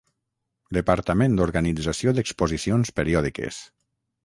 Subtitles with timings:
[0.77, 3.63] Departament d'organització d'exposicions periòdiques.